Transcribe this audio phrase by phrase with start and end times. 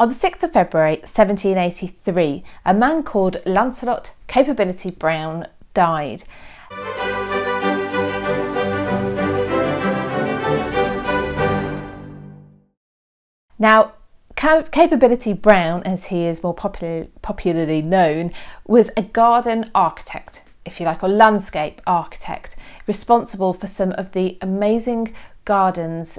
[0.00, 6.24] On the 6th of February 1783, a man called Lancelot Capability Brown died.
[13.58, 13.92] Now,
[14.36, 18.32] Capability Brown, as he is more popular, popularly known,
[18.66, 22.56] was a garden architect, if you like, or landscape architect,
[22.86, 25.14] responsible for some of the amazing
[25.44, 26.18] gardens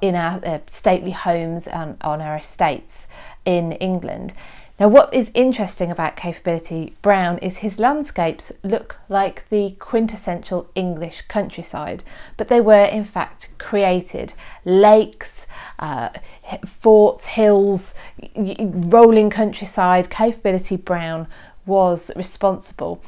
[0.00, 3.06] in our uh, stately homes and on our estates
[3.44, 4.34] in England.
[4.80, 11.22] Now, what is interesting about Capability Brown is his landscapes look like the quintessential English
[11.28, 12.02] countryside,
[12.36, 14.34] but they were in fact created.
[14.64, 15.46] Lakes,
[15.78, 16.08] uh,
[16.66, 17.94] forts, hills,
[18.36, 21.28] rolling countryside, Capability Brown
[21.66, 23.00] was responsible.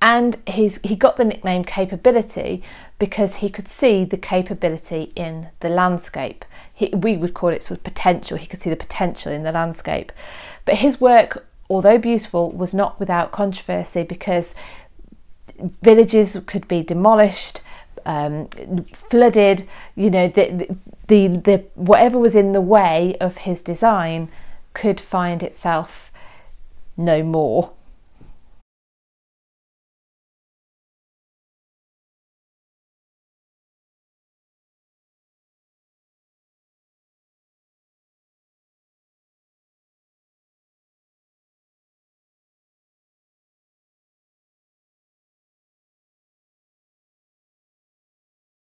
[0.00, 2.62] And he's, he got the nickname Capability
[2.98, 6.44] because he could see the capability in the landscape.
[6.72, 8.36] He, we would call it sort of potential.
[8.36, 10.12] He could see the potential in the landscape.
[10.64, 14.54] But his work, although beautiful, was not without controversy because
[15.82, 17.60] villages could be demolished,
[18.06, 18.48] um,
[18.92, 19.68] flooded.
[19.96, 20.76] You know, the,
[21.08, 24.30] the the whatever was in the way of his design
[24.74, 26.12] could find itself
[26.96, 27.72] no more